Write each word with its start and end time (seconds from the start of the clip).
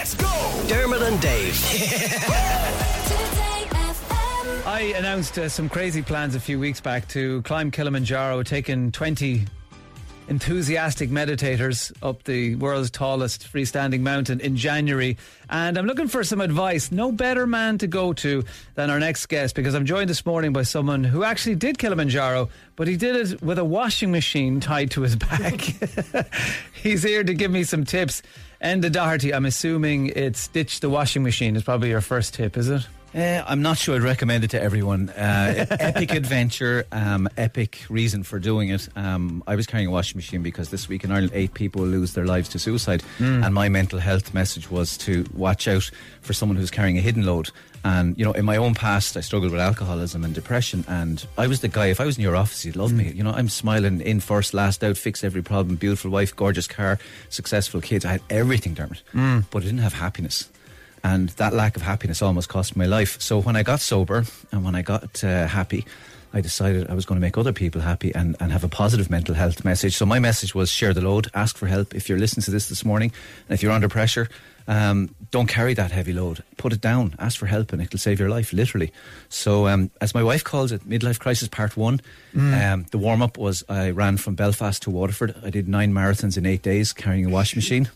Let's 0.00 0.14
go! 0.14 0.64
Dermot 0.66 1.02
and 1.02 1.20
Dave. 1.20 1.52
I 4.66 4.94
announced 4.96 5.38
uh, 5.38 5.50
some 5.50 5.68
crazy 5.68 6.00
plans 6.00 6.34
a 6.34 6.40
few 6.40 6.58
weeks 6.58 6.80
back 6.80 7.06
to 7.08 7.42
climb 7.42 7.70
Kilimanjaro, 7.70 8.42
taking 8.42 8.92
20 8.92 9.44
enthusiastic 10.28 11.10
meditators 11.10 11.92
up 12.02 12.22
the 12.22 12.54
world's 12.54 12.90
tallest 12.90 13.52
freestanding 13.52 14.00
mountain 14.00 14.40
in 14.40 14.56
January. 14.56 15.18
And 15.50 15.76
I'm 15.76 15.84
looking 15.84 16.08
for 16.08 16.24
some 16.24 16.40
advice. 16.40 16.90
No 16.90 17.12
better 17.12 17.46
man 17.46 17.76
to 17.78 17.86
go 17.86 18.14
to 18.14 18.42
than 18.76 18.88
our 18.88 19.00
next 19.00 19.26
guest 19.26 19.54
because 19.54 19.74
I'm 19.74 19.84
joined 19.84 20.08
this 20.08 20.24
morning 20.24 20.54
by 20.54 20.62
someone 20.62 21.04
who 21.04 21.24
actually 21.24 21.56
did 21.56 21.76
Kilimanjaro, 21.76 22.48
but 22.76 22.88
he 22.88 22.96
did 22.96 23.16
it 23.16 23.42
with 23.42 23.58
a 23.58 23.66
washing 23.66 24.12
machine 24.12 24.60
tied 24.60 24.92
to 24.92 25.02
his 25.02 25.16
back. 25.16 25.60
He's 26.72 27.02
here 27.02 27.22
to 27.22 27.34
give 27.34 27.50
me 27.50 27.64
some 27.64 27.84
tips. 27.84 28.22
Enda 28.62 28.92
Doherty, 28.92 29.32
I'm 29.32 29.46
assuming 29.46 30.08
it's 30.08 30.48
ditch 30.48 30.80
the 30.80 30.90
washing 30.90 31.22
machine 31.22 31.56
is 31.56 31.62
probably 31.62 31.88
your 31.88 32.02
first 32.02 32.34
tip, 32.34 32.58
is 32.58 32.68
it? 32.68 32.86
Uh, 33.12 33.42
I'm 33.46 33.62
not 33.62 33.76
sure 33.76 33.96
I'd 33.96 34.02
recommend 34.02 34.44
it 34.44 34.50
to 34.50 34.62
everyone. 34.62 35.08
Uh, 35.08 35.66
epic 35.80 36.12
adventure, 36.12 36.84
um, 36.92 37.28
epic 37.36 37.80
reason 37.88 38.22
for 38.22 38.38
doing 38.38 38.68
it. 38.68 38.88
Um, 38.94 39.42
I 39.46 39.56
was 39.56 39.66
carrying 39.66 39.88
a 39.88 39.90
washing 39.90 40.18
machine 40.18 40.42
because 40.42 40.68
this 40.68 40.88
week 40.88 41.02
in 41.02 41.10
Ireland, 41.10 41.32
eight 41.34 41.54
people 41.54 41.82
lose 41.82 42.12
their 42.12 42.26
lives 42.26 42.50
to 42.50 42.58
suicide. 42.58 43.02
And 43.18 43.52
my 43.54 43.68
mental 43.68 43.98
health 43.98 44.32
message 44.32 44.70
was 44.70 44.96
to 44.98 45.24
watch 45.34 45.66
out 45.66 45.90
for 46.20 46.34
someone 46.34 46.56
who's 46.56 46.70
carrying 46.70 46.98
a 46.98 47.00
hidden 47.00 47.24
load. 47.24 47.50
And, 47.84 48.18
you 48.18 48.24
know, 48.24 48.32
in 48.32 48.44
my 48.44 48.56
own 48.56 48.74
past, 48.74 49.16
I 49.16 49.20
struggled 49.20 49.52
with 49.52 49.60
alcoholism 49.60 50.24
and 50.24 50.34
depression. 50.34 50.84
And 50.88 51.24
I 51.38 51.46
was 51.46 51.60
the 51.60 51.68
guy, 51.68 51.86
if 51.86 52.00
I 52.00 52.04
was 52.04 52.18
in 52.18 52.22
your 52.22 52.36
office, 52.36 52.64
you'd 52.64 52.76
love 52.76 52.92
me. 52.92 53.04
Mm. 53.04 53.16
You 53.16 53.24
know, 53.24 53.32
I'm 53.32 53.48
smiling 53.48 54.00
in 54.00 54.20
first, 54.20 54.54
last 54.54 54.84
out, 54.84 54.96
fix 54.96 55.24
every 55.24 55.42
problem, 55.42 55.76
beautiful 55.76 56.10
wife, 56.10 56.34
gorgeous 56.36 56.66
car, 56.66 56.98
successful 57.28 57.80
kids. 57.80 58.04
I 58.04 58.12
had 58.12 58.22
everything, 58.28 58.74
Dermot. 58.74 59.02
Mm. 59.14 59.44
But 59.50 59.62
I 59.62 59.66
didn't 59.66 59.80
have 59.80 59.94
happiness 59.94 60.50
and 61.02 61.30
that 61.30 61.52
lack 61.52 61.76
of 61.76 61.82
happiness 61.82 62.22
almost 62.22 62.48
cost 62.48 62.76
me 62.76 62.80
my 62.80 62.86
life. 62.86 63.20
So 63.20 63.40
when 63.40 63.56
I 63.56 63.62
got 63.62 63.80
sober 63.80 64.24
and 64.52 64.64
when 64.64 64.74
I 64.74 64.82
got 64.82 65.22
uh, 65.22 65.46
happy, 65.46 65.84
I 66.32 66.40
decided 66.40 66.88
I 66.88 66.94
was 66.94 67.04
going 67.04 67.20
to 67.20 67.20
make 67.20 67.36
other 67.36 67.52
people 67.52 67.80
happy 67.80 68.14
and, 68.14 68.36
and 68.40 68.52
have 68.52 68.64
a 68.64 68.68
positive 68.68 69.10
mental 69.10 69.34
health 69.34 69.64
message. 69.64 69.96
So 69.96 70.06
my 70.06 70.18
message 70.18 70.54
was 70.54 70.70
share 70.70 70.94
the 70.94 71.00
load, 71.00 71.28
ask 71.34 71.56
for 71.56 71.66
help. 71.66 71.94
If 71.94 72.08
you're 72.08 72.18
listening 72.18 72.44
to 72.44 72.50
this 72.50 72.68
this 72.68 72.84
morning, 72.84 73.12
and 73.48 73.54
if 73.54 73.62
you're 73.62 73.72
under 73.72 73.88
pressure, 73.88 74.28
um, 74.68 75.14
don't 75.32 75.48
carry 75.48 75.74
that 75.74 75.90
heavy 75.90 76.12
load. 76.12 76.44
Put 76.56 76.72
it 76.72 76.80
down, 76.80 77.16
ask 77.18 77.38
for 77.38 77.46
help, 77.46 77.72
and 77.72 77.82
it'll 77.82 77.98
save 77.98 78.20
your 78.20 78.28
life, 78.28 78.52
literally. 78.52 78.92
So, 79.28 79.66
um, 79.66 79.90
as 80.00 80.14
my 80.14 80.22
wife 80.22 80.44
calls 80.44 80.70
it, 80.70 80.88
midlife 80.88 81.18
crisis 81.18 81.48
part 81.48 81.76
one. 81.76 82.00
Um, 82.72 82.86
the 82.90 82.98
warm 82.98 83.22
up 83.22 83.36
was 83.36 83.64
I 83.68 83.90
ran 83.90 84.16
from 84.16 84.36
Belfast 84.36 84.82
to 84.82 84.90
Waterford. 84.90 85.34
I 85.44 85.50
did 85.50 85.68
nine 85.68 85.92
marathons 85.92 86.36
in 86.38 86.46
eight 86.46 86.62
days 86.62 86.92
carrying 86.92 87.26
a 87.26 87.30
washing 87.30 87.58
machine. 87.58 87.90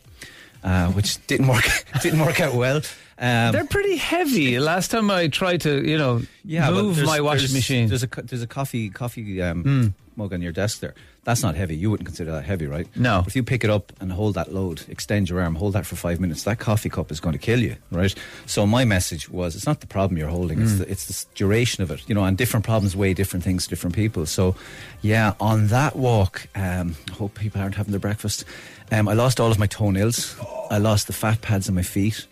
Uh, 0.65 0.91
which 0.93 1.25
didn't 1.27 1.47
work 1.47 1.65
didn't 2.03 2.21
work 2.21 2.41
out 2.41 2.55
well. 2.55 2.81
Um, 3.25 3.53
They're 3.53 3.65
pretty 3.65 3.97
heavy. 3.97 4.59
Last 4.59 4.91
time 4.91 5.11
I 5.11 5.29
tried 5.29 5.63
to, 5.63 5.83
you 5.89 5.97
know, 5.97 6.21
yeah, 6.45 6.71
move 6.71 7.03
my 7.05 7.21
washing 7.21 7.39
there's- 7.49 7.55
machine. 7.55 7.85
Hmm. 7.85 7.89
There's 7.89 8.03
a 8.03 8.09
there's 8.23 8.43
a 8.43 8.47
coffee 8.47 8.91
coffee 8.91 9.41
um, 9.41 9.95
mug 10.17 10.33
on 10.35 10.43
your 10.43 10.53
desk 10.53 10.81
there. 10.81 10.95
That's 11.25 11.43
not 11.43 11.55
heavy. 11.57 11.75
You 11.75 11.91
wouldn't 11.91 12.07
consider 12.07 12.33
that 12.33 12.45
heavy, 12.45 12.67
right? 12.67 12.87
No. 12.95 13.21
But 13.21 13.29
if 13.29 13.37
you 13.37 13.43
pick 13.43 13.65
it 13.65 13.71
up 13.71 13.95
and 13.99 14.13
hold 14.13 14.35
that 14.35 14.53
load, 14.53 14.83
extend 14.91 15.31
your 15.31 15.41
arm, 15.41 15.55
hold 15.55 15.73
that 15.73 15.87
for 15.87 15.97
five 15.97 16.21
minutes, 16.21 16.43
that 16.45 16.59
coffee 16.59 16.91
cup 16.91 17.11
is 17.11 17.19
going 17.19 17.33
to 17.33 17.39
kill 17.39 17.61
you, 17.61 17.77
right? 17.91 18.15
So 18.45 18.67
my 18.67 18.85
message 18.85 19.31
was, 19.31 19.57
it's 19.57 19.65
not 19.65 19.81
the 19.81 19.87
problem 19.87 20.19
you're 20.19 20.29
holding; 20.29 20.59
Hmm. 20.59 20.65
it's 20.65 20.79
the, 20.79 20.91
it's 20.91 21.07
the 21.07 21.35
duration 21.35 21.83
of 21.83 21.91
it, 21.91 22.07
you 22.07 22.15
know. 22.15 22.25
And 22.25 22.37
different 22.37 22.67
problems 22.67 22.95
weigh 22.95 23.15
different 23.15 23.43
things 23.43 23.65
to 23.65 23.71
different 23.71 23.97
people. 23.97 24.27
So, 24.27 24.55
yeah, 25.01 25.33
on 25.41 25.69
that 25.69 25.97
walk, 25.97 26.47
um, 26.55 26.95
I 27.11 27.15
hope 27.15 27.37
people 27.37 27.63
aren't 27.63 27.77
having 27.77 27.93
their 27.93 28.01
breakfast. 28.01 28.45
Um, 28.93 29.09
I 29.09 29.15
lost 29.15 29.41
all 29.41 29.51
of 29.51 29.59
my 29.59 29.67
toenails. 29.67 30.37
I 30.71 30.77
lost 30.77 31.07
the 31.07 31.15
fat 31.15 31.41
pads 31.41 31.71
on 31.71 31.75
my 31.75 31.83
feet. 31.83 32.27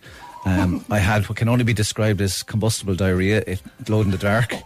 Um, 0.45 0.83
I 0.89 0.99
had 0.99 1.27
what 1.29 1.37
can 1.37 1.47
only 1.47 1.63
be 1.63 1.73
described 1.73 2.19
as 2.21 2.43
combustible 2.43 2.95
diarrhea. 2.95 3.43
It 3.47 3.61
glowed 3.85 4.05
in 4.05 4.11
the 4.11 4.17
dark. 4.17 4.53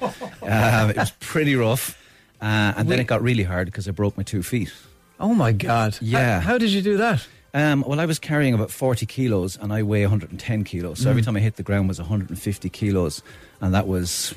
Um, 0.49 0.91
it 0.91 0.95
was 0.97 1.11
pretty 1.19 1.55
rough. 1.57 2.01
Uh, 2.41 2.71
and 2.77 2.87
then 2.89 2.99
it 3.01 3.07
got 3.07 3.21
really 3.21 3.43
hard 3.43 3.65
because 3.65 3.85
I 3.85 3.91
broke 3.91 4.15
my 4.15 4.23
two 4.23 4.41
feet. 4.41 4.71
oh 5.19 5.33
my 5.35 5.51
God. 5.51 5.97
Yeah. 5.99 6.39
How, 6.39 6.51
how 6.53 6.57
did 6.57 6.69
you 6.69 6.81
do 6.81 6.95
that? 6.97 7.27
Um, 7.53 7.83
well, 7.85 7.99
I 7.99 8.05
was 8.05 8.17
carrying 8.17 8.53
about 8.53 8.71
40 8.71 9.05
kilos 9.05 9.57
and 9.57 9.73
I 9.73 9.83
weigh 9.83 10.03
110 10.05 10.63
kilos. 10.63 10.99
So 10.99 11.09
every 11.09 11.21
time 11.21 11.35
I 11.35 11.41
hit 11.41 11.57
the 11.57 11.63
ground 11.63 11.89
was 11.89 11.99
150 11.99 12.69
kilos. 12.69 13.21
And 13.59 13.73
that 13.73 13.87
was 13.89 14.33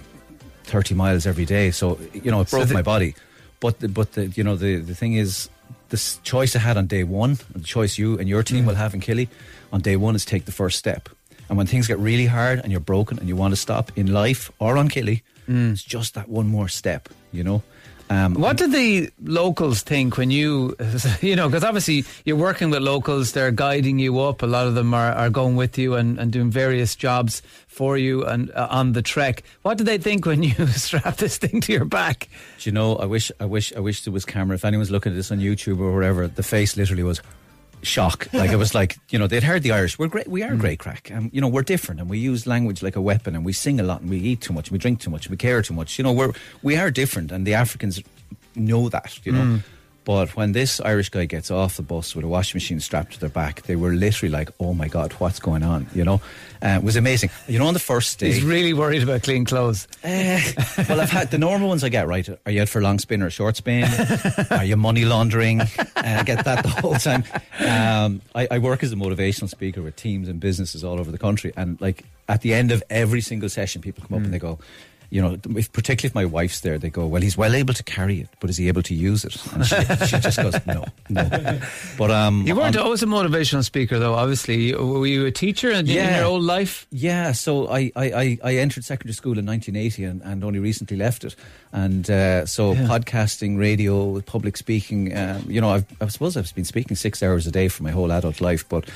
30 0.64 0.94
miles 0.96 1.26
every 1.26 1.44
day. 1.44 1.70
So, 1.70 2.00
you 2.12 2.32
know, 2.32 2.40
it 2.40 2.48
So 2.48 2.56
broke 2.58 2.68
the- 2.68 2.74
my 2.74 2.82
body. 2.82 3.14
But, 3.60 3.78
the, 3.78 3.88
but 3.88 4.12
the, 4.14 4.26
you 4.28 4.42
know, 4.42 4.56
the, 4.56 4.76
the 4.78 4.94
thing 4.96 5.14
is, 5.14 5.48
this 5.90 6.18
choice 6.24 6.56
I 6.56 6.58
had 6.58 6.76
on 6.76 6.86
day 6.88 7.04
one, 7.04 7.38
the 7.54 7.60
choice 7.60 7.98
you 7.98 8.18
and 8.18 8.28
your 8.28 8.42
team 8.42 8.66
will 8.66 8.74
have 8.74 8.94
in 8.94 9.00
Killy 9.00 9.28
on 9.72 9.80
day 9.80 9.94
one 9.96 10.16
is 10.16 10.24
take 10.24 10.44
the 10.46 10.52
first 10.52 10.76
step. 10.78 11.08
And 11.50 11.58
when 11.58 11.66
things 11.66 11.86
get 11.88 11.98
really 11.98 12.26
hard 12.26 12.60
and 12.60 12.70
you're 12.70 12.80
broken 12.80 13.18
and 13.18 13.28
you 13.28 13.36
want 13.36 13.52
to 13.52 13.56
stop 13.56 13.90
in 13.96 14.12
life 14.12 14.50
or 14.60 14.78
on 14.78 14.88
Killy, 14.88 15.22
it's 15.48 15.82
just 15.82 16.14
that 16.14 16.28
one 16.28 16.46
more 16.46 16.68
step, 16.68 17.08
you 17.32 17.42
know? 17.42 17.62
Um, 18.08 18.34
What 18.34 18.56
did 18.56 18.70
the 18.72 19.10
locals 19.22 19.82
think 19.82 20.16
when 20.16 20.30
you, 20.30 20.76
you 21.20 21.34
know, 21.34 21.48
because 21.48 21.64
obviously 21.64 22.04
you're 22.24 22.36
working 22.36 22.70
with 22.70 22.82
locals, 22.82 23.32
they're 23.32 23.50
guiding 23.50 23.98
you 23.98 24.20
up. 24.20 24.42
A 24.42 24.46
lot 24.46 24.68
of 24.68 24.74
them 24.76 24.94
are, 24.94 25.12
are 25.12 25.28
going 25.30 25.56
with 25.56 25.76
you 25.76 25.94
and, 25.96 26.18
and 26.20 26.32
doing 26.32 26.50
various 26.52 26.94
jobs 26.94 27.42
for 27.66 27.98
you 27.98 28.24
and 28.24 28.50
uh, 28.52 28.68
on 28.70 28.92
the 28.92 29.02
trek. 29.02 29.42
What 29.62 29.78
did 29.78 29.86
they 29.88 29.98
think 29.98 30.26
when 30.26 30.42
you 30.44 30.66
strapped 30.68 31.18
this 31.18 31.38
thing 31.38 31.60
to 31.62 31.72
your 31.72 31.84
back? 31.84 32.28
Do 32.60 32.70
you 32.70 32.72
know? 32.72 32.94
I 32.96 33.06
wish, 33.06 33.32
I 33.40 33.44
wish, 33.44 33.72
I 33.76 33.80
wish 33.80 34.04
there 34.04 34.12
was 34.12 34.24
camera. 34.24 34.54
If 34.54 34.64
anyone's 34.64 34.90
looking 34.92 35.12
at 35.12 35.16
this 35.16 35.32
on 35.32 35.38
YouTube 35.40 35.80
or 35.80 35.92
wherever, 35.92 36.28
the 36.28 36.44
face 36.44 36.76
literally 36.76 37.02
was 37.04 37.20
shock. 37.82 38.28
Like 38.32 38.50
it 38.50 38.56
was 38.56 38.74
like 38.74 38.98
you 39.10 39.18
know 39.18 39.26
they'd 39.26 39.42
heard 39.42 39.62
the 39.62 39.72
Irish. 39.72 39.98
We're 39.98 40.08
great. 40.08 40.28
We 40.28 40.42
are 40.42 40.52
mm. 40.52 40.58
great 40.58 40.78
crack. 40.78 41.10
And 41.10 41.30
you 41.32 41.41
know 41.41 41.48
we're 41.48 41.62
different, 41.62 42.00
and 42.00 42.10
we 42.10 42.18
use 42.18 42.46
language 42.46 42.82
like 42.82 42.96
a 42.96 43.00
weapon, 43.00 43.34
and 43.34 43.44
we 43.44 43.52
sing 43.52 43.80
a 43.80 43.82
lot, 43.82 44.00
and 44.00 44.10
we 44.10 44.18
eat 44.18 44.41
too 44.41 44.52
much, 44.52 44.68
and 44.68 44.72
we 44.72 44.78
drink 44.78 45.00
too 45.00 45.10
much, 45.10 45.26
and 45.26 45.30
we 45.30 45.36
care 45.36 45.62
too 45.62 45.74
much. 45.74 45.98
You 45.98 46.04
know 46.04 46.12
we're 46.12 46.32
we 46.62 46.76
are 46.76 46.91
different, 46.91 47.32
and 47.32 47.46
the 47.46 47.54
Africans 47.54 48.02
know 48.54 48.88
that. 48.88 49.24
You 49.24 49.32
know. 49.32 49.42
Mm. 49.42 49.62
But 50.10 50.34
when 50.34 50.50
this 50.50 50.81
Irish 50.81 51.09
guy 51.09 51.26
gets 51.26 51.53
off 51.53 51.76
the 51.76 51.84
bus 51.84 52.16
with 52.16 52.25
a 52.25 52.28
washing 52.28 52.56
machine 52.56 52.81
strapped 52.81 53.12
to 53.12 53.21
their 53.21 53.28
back, 53.28 53.62
they 53.62 53.76
were 53.76 53.93
literally 53.93 54.32
like, 54.32 54.50
"Oh 54.59 54.75
my 54.75 54.88
God, 54.88 55.12
what's 55.21 55.38
going 55.38 55.62
on?" 55.62 55.87
You 55.94 56.04
know, 56.04 56.21
uh, 56.60 56.81
it 56.81 56.82
was 56.82 56.97
amazing. 56.97 57.31
You 57.47 57.60
know, 57.60 57.69
on 57.69 57.75
the 57.75 57.78
first 57.78 58.19
day, 58.19 58.32
He's 58.32 58.43
really 58.43 58.72
worried 58.72 59.04
about 59.04 59.22
clean 59.22 59.44
clothes. 59.44 59.87
Eh, 60.03 60.41
well, 60.88 61.00
I've 61.00 61.10
had 61.10 61.31
the 61.31 61.38
normal 61.38 61.69
ones 61.69 61.84
I 61.84 61.91
get 61.91 62.09
right. 62.09 62.28
Are 62.44 62.50
you 62.50 62.62
out 62.62 62.69
for 62.69 62.81
a 62.81 62.82
long 62.82 62.98
spin 62.98 63.22
or 63.22 63.28
a 63.28 63.31
short 63.31 63.54
spin? 63.54 63.84
Are 64.50 64.65
you 64.65 64.76
money 64.76 65.04
laundering? 65.04 65.60
Uh, 65.60 65.66
I 65.94 66.25
get 66.25 66.44
that 66.44 66.65
the 66.65 66.71
whole 66.71 66.97
time. 66.97 67.22
Um, 67.60 68.21
I, 68.34 68.48
I 68.50 68.59
work 68.59 68.82
as 68.82 68.92
a 68.92 68.97
motivational 68.97 69.48
speaker 69.48 69.81
with 69.81 69.94
teams 69.94 70.28
and 70.28 70.41
businesses 70.41 70.82
all 70.82 70.98
over 70.98 71.12
the 71.12 71.19
country, 71.19 71.53
and 71.56 71.81
like 71.81 72.03
at 72.28 72.41
the 72.41 72.53
end 72.53 72.72
of 72.72 72.82
every 72.91 73.21
single 73.21 73.48
session, 73.48 73.81
people 73.81 74.03
come 74.09 74.19
up 74.19 74.25
and 74.25 74.34
they 74.34 74.41
go. 74.41 74.59
You 75.10 75.21
know, 75.22 75.37
if, 75.56 75.72
particularly 75.72 76.10
if 76.10 76.15
my 76.15 76.25
wife's 76.25 76.60
there, 76.60 76.78
they 76.78 76.88
go, 76.91 77.06
"Well, 77.06 77.21
he's 77.21 77.37
well 77.37 77.54
able 77.54 77.75
to 77.75 77.82
carry 77.82 78.21
it, 78.21 78.28
but 78.41 78.48
is 78.48 78.56
he 78.56 78.69
able 78.69 78.82
to 78.82 78.94
use 78.94 79.25
it?" 79.25 79.37
And 79.53 79.66
she, 79.66 79.75
she 80.06 80.19
just 80.21 80.37
goes, 80.38 80.54
"No, 80.66 80.84
no." 81.09 81.59
But 81.98 82.10
um, 82.10 82.47
You 82.47 82.54
weren't 82.54 82.76
on- 82.76 82.84
always 82.84 83.03
a 83.03 83.06
motivational 83.06 83.65
speaker, 83.65 83.98
though, 83.98 84.15
obviously. 84.15 84.75
Were 84.75 85.06
you 85.06 85.26
a 85.26 85.31
teacher 85.32 85.71
in, 85.71 85.88
in 85.88 86.15
your 86.15 86.25
old 86.25 86.43
life? 86.43 86.87
Yeah, 86.91 87.32
so 87.32 87.69
I, 87.69 87.91
I, 87.97 88.38
I, 88.43 88.54
entered 88.56 88.84
secondary 88.84 89.15
school 89.15 89.38
in 89.38 89.47
1980 89.47 90.04
and, 90.04 90.22
and 90.22 90.44
only 90.44 90.59
recently 90.59 90.97
left 90.97 91.25
it. 91.25 91.34
And 91.72 92.09
uh, 92.10 92.47
so 92.47 92.75
podcasting, 92.75 93.59
radio, 93.59 94.21
public 94.21 94.56
speaking, 94.56 95.16
um, 95.16 95.44
you 95.48 95.60
know, 95.60 95.71
I've, 95.71 95.87
I 96.00 96.09
suppose 96.09 96.37
I've 96.37 96.54
been 96.54 96.65
speaking 96.65 96.97
six 96.97 97.22
hours 97.22 97.47
a 97.47 97.50
day 97.50 97.69
for 97.69 97.82
my 97.82 97.91
whole 97.91 98.12
adult 98.12 98.41
life. 98.41 98.69
But 98.69 98.88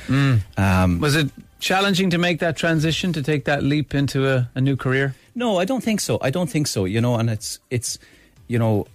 um, 0.57 1.01
Was 1.01 1.17
it 1.17 1.31
challenging 1.61 2.11
to 2.11 2.19
make 2.19 2.41
that 2.41 2.57
transition, 2.57 3.13
to 3.15 3.23
take 3.23 3.45
that 3.47 3.63
leap 3.63 3.95
into 3.95 4.29
a, 4.29 4.49
a 4.55 4.61
new 4.61 4.77
career? 4.77 5.15
No, 5.35 5.59
I 5.59 5.65
don't 5.65 5.83
think 5.83 6.01
so. 6.01 6.19
I 6.21 6.31
don't 6.31 6.51
think 6.51 6.67
so. 6.67 6.85
You 6.85 7.01
know, 7.01 7.17
and 7.17 7.29
it's 7.31 7.59
it's 7.71 7.99
you 8.47 8.59
know 8.59 8.87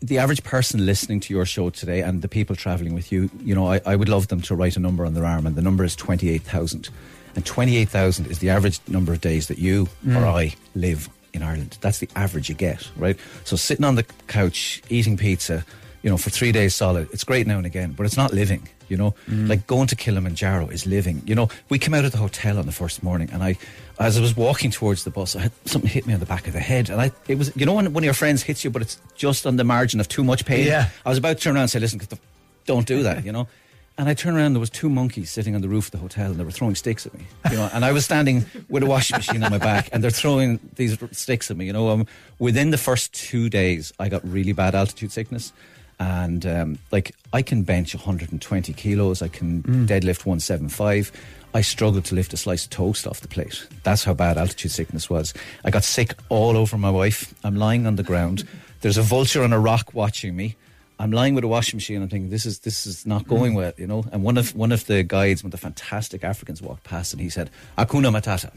the 0.00 0.18
average 0.18 0.42
person 0.42 0.86
listening 0.86 1.20
to 1.20 1.34
your 1.34 1.44
show 1.44 1.70
today 1.70 2.00
and 2.00 2.22
the 2.22 2.28
people 2.28 2.56
traveling 2.56 2.94
with 2.94 3.12
you, 3.12 3.28
you 3.40 3.54
know, 3.54 3.66
I, 3.66 3.80
I 3.84 3.96
would 3.96 4.08
love 4.08 4.28
them 4.28 4.40
to 4.42 4.54
write 4.54 4.76
a 4.76 4.80
number 4.80 5.04
on 5.04 5.14
their 5.14 5.26
arm, 5.26 5.46
and 5.46 5.56
the 5.56 5.62
number 5.62 5.84
is 5.84 5.94
twenty 5.94 6.30
eight 6.30 6.42
thousand. 6.42 6.88
And 7.36 7.44
twenty 7.46 7.76
eight 7.76 7.88
thousand 7.88 8.26
is 8.26 8.38
the 8.38 8.50
average 8.50 8.80
number 8.88 9.12
of 9.12 9.20
days 9.20 9.48
that 9.48 9.58
you 9.58 9.88
mm. 10.04 10.20
or 10.20 10.26
I 10.26 10.54
live 10.74 11.08
in 11.32 11.42
Ireland. 11.42 11.78
That's 11.80 11.98
the 11.98 12.08
average 12.16 12.48
you 12.48 12.54
get, 12.54 12.88
right? 12.96 13.16
So 13.44 13.56
sitting 13.56 13.84
on 13.84 13.94
the 13.94 14.04
couch 14.26 14.82
eating 14.88 15.16
pizza, 15.16 15.64
you 16.02 16.10
know, 16.10 16.16
for 16.16 16.30
three 16.30 16.52
days 16.52 16.74
solid, 16.74 17.08
it's 17.12 17.24
great 17.24 17.46
now 17.46 17.58
and 17.58 17.66
again, 17.66 17.92
but 17.92 18.06
it's 18.06 18.16
not 18.16 18.32
living. 18.32 18.68
You 18.88 18.96
know, 18.96 19.14
like 19.28 19.68
going 19.68 19.86
to 19.86 19.94
Kilimanjaro 19.94 20.68
is 20.68 20.84
living. 20.84 21.22
You 21.24 21.36
know, 21.36 21.48
we 21.68 21.78
came 21.78 21.94
out 21.94 22.04
of 22.04 22.10
the 22.10 22.18
hotel 22.18 22.58
on 22.58 22.66
the 22.66 22.72
first 22.72 23.04
morning, 23.04 23.30
and 23.32 23.40
I, 23.42 23.56
as 24.00 24.18
I 24.18 24.20
was 24.20 24.36
walking 24.36 24.72
towards 24.72 25.04
the 25.04 25.10
bus, 25.10 25.36
I 25.36 25.42
had 25.42 25.52
something 25.64 25.88
hit 25.88 26.08
me 26.08 26.14
on 26.14 26.18
the 26.18 26.26
back 26.26 26.48
of 26.48 26.54
the 26.54 26.60
head, 26.60 26.90
and 26.90 27.00
I, 27.00 27.12
it 27.28 27.38
was, 27.38 27.54
you 27.54 27.66
know, 27.66 27.74
when 27.74 27.92
one 27.92 28.02
of 28.02 28.04
your 28.04 28.14
friends 28.14 28.42
hits 28.42 28.64
you, 28.64 28.70
but 28.70 28.82
it's 28.82 28.98
just 29.14 29.46
on 29.46 29.56
the 29.56 29.64
margin 29.64 30.00
of 30.00 30.08
too 30.08 30.24
much 30.24 30.44
pain. 30.44 30.66
Yeah. 30.66 30.88
I 31.06 31.08
was 31.08 31.18
about 31.18 31.36
to 31.36 31.42
turn 31.42 31.54
around 31.54 31.62
and 31.62 31.70
say, 31.70 31.78
"Listen, 31.78 32.00
don't 32.66 32.86
do 32.86 33.04
that," 33.04 33.24
you 33.24 33.32
know. 33.32 33.46
And 33.98 34.08
I 34.08 34.14
turned 34.14 34.38
around, 34.38 34.54
there 34.54 34.60
was 34.60 34.70
two 34.70 34.88
monkeys 34.88 35.30
sitting 35.30 35.54
on 35.54 35.60
the 35.60 35.68
roof 35.68 35.86
of 35.86 35.90
the 35.90 35.98
hotel, 35.98 36.30
and 36.30 36.36
they 36.36 36.44
were 36.44 36.50
throwing 36.50 36.74
sticks 36.74 37.04
at 37.04 37.12
me. 37.12 37.26
You 37.50 37.58
know, 37.58 37.68
and 37.74 37.84
I 37.84 37.92
was 37.92 38.06
standing 38.06 38.46
with 38.70 38.82
a 38.82 38.86
washing 38.86 39.18
machine 39.18 39.44
on 39.44 39.50
my 39.50 39.58
back, 39.58 39.90
and 39.92 40.02
they're 40.02 40.10
throwing 40.10 40.58
these 40.76 40.96
sticks 41.12 41.50
at 41.50 41.58
me. 41.58 41.66
You 41.66 41.74
know, 41.74 41.90
um, 41.90 42.06
within 42.38 42.70
the 42.70 42.78
first 42.78 43.12
two 43.12 43.50
days, 43.50 43.92
I 43.98 44.08
got 44.08 44.26
really 44.26 44.52
bad 44.52 44.74
altitude 44.74 45.12
sickness, 45.12 45.52
and 46.00 46.46
um, 46.46 46.78
like 46.90 47.14
I 47.32 47.42
can 47.42 47.62
bench 47.62 47.94
120 47.94 48.72
kilos, 48.72 49.22
I 49.22 49.28
can 49.28 49.62
deadlift 49.86 50.24
175. 50.24 51.12
I 51.52 51.60
struggled 51.60 52.04
to 52.06 52.14
lift 52.14 52.32
a 52.32 52.36
slice 52.36 52.64
of 52.64 52.70
toast 52.70 53.06
off 53.06 53.20
the 53.20 53.28
plate. 53.28 53.66
That's 53.82 54.04
how 54.04 54.14
bad 54.14 54.38
altitude 54.38 54.70
sickness 54.70 55.10
was. 55.10 55.34
I 55.64 55.70
got 55.70 55.84
sick 55.84 56.14
all 56.28 56.56
over 56.56 56.78
my 56.78 56.90
wife. 56.90 57.34
I'm 57.44 57.56
lying 57.56 57.86
on 57.86 57.96
the 57.96 58.02
ground. 58.02 58.44
There's 58.80 58.96
a 58.96 59.02
vulture 59.02 59.42
on 59.42 59.52
a 59.52 59.58
rock 59.58 59.92
watching 59.92 60.34
me. 60.34 60.56
I'm 60.98 61.12
lying 61.12 61.34
with 61.34 61.44
a 61.44 61.48
washing 61.48 61.76
machine. 61.76 62.02
I'm 62.02 62.08
thinking 62.08 62.30
this 62.30 62.46
is 62.46 62.60
this 62.60 62.86
is 62.86 63.04
not 63.04 63.26
going 63.26 63.54
well, 63.54 63.72
you 63.76 63.86
know. 63.86 64.04
And 64.12 64.22
one 64.22 64.38
of 64.38 64.54
one 64.54 64.72
of 64.72 64.86
the 64.86 65.02
guides, 65.02 65.42
one 65.42 65.48
of 65.48 65.52
the 65.52 65.58
fantastic 65.58 66.24
Africans, 66.24 66.62
walked 66.62 66.84
past 66.84 67.12
and 67.12 67.20
he 67.20 67.28
said, 67.28 67.50
"Hakuna 67.76 68.10
Matata." 68.10 68.52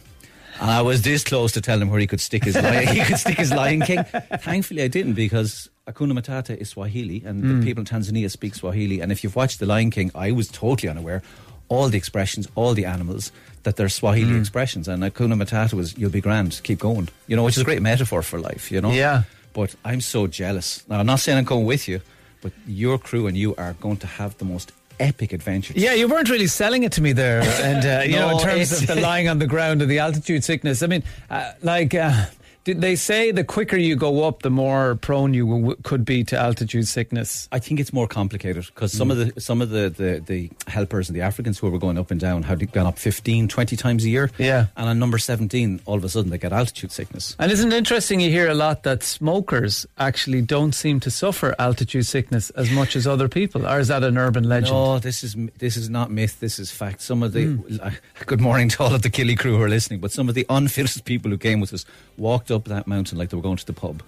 And 0.62 0.70
I 0.70 0.82
was 0.82 1.02
this 1.02 1.24
close 1.24 1.52
to 1.54 1.62
telling 1.62 1.84
him 1.84 1.90
where 1.90 2.00
he 2.00 2.08
could 2.08 2.22
stick 2.22 2.44
his 2.44 2.56
lion, 2.56 2.88
he 2.96 3.04
could 3.04 3.18
stick 3.18 3.38
his 3.38 3.52
Lion 3.52 3.82
King. 3.82 4.04
Thankfully, 4.40 4.84
I 4.84 4.88
didn't 4.88 5.14
because 5.14 5.70
Hakuna 5.88 6.18
Matata 6.18 6.56
is 6.56 6.70
Swahili, 6.70 7.24
and 7.26 7.44
the 7.44 7.66
people 7.66 7.82
in 7.82 7.86
Tanzania 7.86 8.32
speak 8.32 8.56
Swahili. 8.56 9.02
And 9.02 9.12
if 9.12 9.22
you've 9.24 9.36
watched 9.36 9.60
The 9.60 9.66
Lion 9.66 9.92
King, 9.92 10.12
I 10.16 10.32
was 10.32 10.48
totally 10.48 10.90
unaware 10.90 11.22
all 11.68 11.90
the 11.90 11.98
expressions, 11.98 12.48
all 12.56 12.74
the 12.74 12.86
animals 12.86 13.32
that 13.64 13.76
they're 13.76 13.90
Swahili 13.90 14.38
expressions. 14.38 14.88
And 14.88 15.04
Hakuna 15.04 15.36
Matata 15.42 15.74
was 15.74 15.98
"You'll 15.98 16.10
be 16.10 16.22
grand, 16.22 16.62
keep 16.64 16.80
going," 16.80 17.10
you 17.28 17.36
know, 17.36 17.44
which 17.44 17.58
is 17.58 17.62
a 17.62 17.66
great 17.66 17.82
metaphor 17.82 18.22
for 18.22 18.40
life, 18.40 18.72
you 18.72 18.80
know. 18.80 18.92
Yeah. 18.92 19.24
But 19.54 19.76
I'm 19.84 20.00
so 20.02 20.26
jealous. 20.28 20.84
Now, 20.88 21.00
I'm 21.00 21.06
not 21.06 21.20
saying 21.20 21.38
I'm 21.38 21.44
going 21.44 21.66
with 21.66 21.88
you, 21.88 22.02
but 22.42 22.54
your 22.66 22.98
crew 22.98 23.28
and 23.28 23.38
you 23.38 23.54
are 23.56 23.74
going 23.74 23.98
to 23.98 24.08
have 24.08 24.38
the 24.38 24.46
most 24.46 24.72
epic 25.00 25.34
adventure. 25.34 25.74
Yeah, 25.76 25.94
you 25.94 26.08
weren't 26.08 26.30
really 26.30 26.48
selling 26.48 26.84
it 26.84 26.94
to 26.94 27.02
me 27.02 27.12
there, 27.12 27.42
and 27.62 27.86
uh, 27.86 28.04
you 28.06 28.16
know, 28.16 28.30
in 28.30 28.40
terms 28.40 28.72
of 28.72 28.88
the 28.88 28.96
lying 28.96 29.28
on 29.28 29.40
the 29.40 29.48
ground 29.48 29.82
and 29.82 29.92
the 29.92 30.00
altitude 30.00 30.46
sickness. 30.46 30.82
I 30.82 30.88
mean, 30.88 31.04
uh, 31.30 31.52
like, 31.62 31.94
uh, 31.94 32.26
did 32.64 32.80
they 32.80 32.96
say 32.96 33.32
the 33.32 33.44
quicker 33.44 33.76
you 33.76 33.96
go 33.96 34.24
up, 34.24 34.42
the 34.42 34.50
more 34.50 34.96
prone 34.96 35.34
you 35.34 35.46
w- 35.46 35.76
could 35.84 36.06
be 36.06 36.24
to 36.26 36.38
altitude 36.38 36.88
sickness? 36.88 37.50
I 37.52 37.60
think 37.60 37.80
it's 37.80 37.92
more 37.92 38.08
complicated 38.08 38.66
because 38.68 38.94
some 38.94 39.12
of 39.12 39.18
the 39.18 39.42
some 39.42 39.62
of 39.62 39.70
the, 39.70 39.90
the, 39.90 40.24
the 40.26 40.50
helpers 40.68 41.10
and 41.10 41.16
the 41.16 41.22
Africans 41.22 41.60
who 41.60 41.70
were 41.70 41.78
going 41.78 41.98
up 41.98 42.10
and 42.10 42.20
down 42.20 42.44
had 42.44 42.72
gone 42.72 42.86
up 42.86 42.98
15, 42.98 43.50
20 43.50 43.76
times 43.76 44.06
a 44.06 44.10
year. 44.10 44.32
Yeah. 44.38 44.68
And 44.78 44.88
on 44.88 44.98
number 44.98 45.18
17, 45.18 45.82
all 45.86 45.96
of 45.96 46.04
a 46.04 46.10
sudden 46.10 46.32
they 46.32 46.38
get 46.38 46.54
altitude 46.54 46.92
sickness. 46.92 47.36
And 47.38 47.52
isn't 47.52 47.72
it 47.72 47.76
interesting? 47.76 48.22
You 48.22 48.30
hear 48.30 48.50
a 48.50 48.54
lot 48.54 48.84
that 48.84 49.04
smokers 49.04 49.86
actually 49.98 50.42
don't 50.42 50.74
seem 50.74 51.02
to 51.02 51.12
suffer 51.12 51.56
altitude 51.60 52.06
sickness 52.06 52.50
as 52.52 52.72
much 52.72 52.96
as 52.96 53.06
other 53.06 53.28
people, 53.28 53.68
or 53.68 53.80
is 53.80 53.90
that 53.90 54.04
an 54.04 54.18
urban 54.18 54.48
legend? 54.48 54.72
No, 54.74 55.00
this 55.00 55.24
is 55.24 55.36
this 55.58 55.76
is 55.76 55.90
not 55.90 56.12
myth. 56.12 56.40
This 56.40 56.60
is 56.60 56.72
fact. 56.72 57.02
Some 57.02 57.24
of 57.24 57.34
the 57.34 57.60
uh, 57.82 57.92
good 58.26 58.40
morning 58.40 58.70
to 58.70 58.84
all 58.84 58.96
of 58.96 59.02
the 59.02 59.10
Killy 59.10 59.36
crew 59.36 59.58
who 59.58 59.64
are 59.64 59.70
listening, 59.70 60.00
but 60.00 60.12
some 60.12 60.30
of 60.30 60.36
the 60.36 60.46
unfittest 60.50 61.04
people 61.12 61.30
who 61.30 61.38
came 61.38 61.60
with 61.60 61.74
us 61.74 61.86
walked 62.18 62.52
up 62.54 62.66
that 62.66 62.88
mountain 62.88 63.18
like 63.18 63.30
they 63.30 63.36
were 63.38 63.44
going 63.44 63.58
to 63.58 63.66
the 63.66 63.74
pub 63.74 64.02